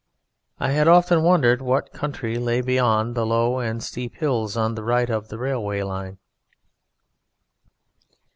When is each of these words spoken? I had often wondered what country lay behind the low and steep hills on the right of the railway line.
I 0.59 0.71
had 0.71 0.87
often 0.87 1.21
wondered 1.21 1.61
what 1.61 1.93
country 1.93 2.39
lay 2.39 2.61
behind 2.61 3.13
the 3.13 3.23
low 3.23 3.59
and 3.59 3.83
steep 3.83 4.15
hills 4.15 4.57
on 4.57 4.73
the 4.73 4.81
right 4.83 5.11
of 5.11 5.27
the 5.27 5.37
railway 5.37 5.83
line. 5.83 6.17